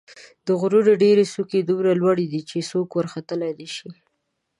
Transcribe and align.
د 0.45 0.47
غرونو 0.59 0.91
ډېرې 1.03 1.25
څوکې 1.33 1.57
یې 1.61 1.67
دومره 1.69 1.91
لوړې 2.01 2.25
دي 2.33 2.41
چې 2.49 2.57
څوک 2.69 2.87
ورختلای 2.93 3.51
نه 3.59 3.67
شي. 3.75 3.89